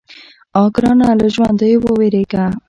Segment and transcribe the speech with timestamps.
[0.59, 1.07] _اه ګرانه!
[1.19, 2.43] له ژونديو ووېرېږه.